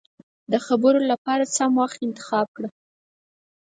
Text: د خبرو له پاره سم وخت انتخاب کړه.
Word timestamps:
د 0.51 0.53
خبرو 0.65 0.99
له 1.09 1.15
پاره 1.25 1.45
سم 1.55 1.71
وخت 1.81 1.99
انتخاب 2.07 2.47
کړه. 2.55 2.69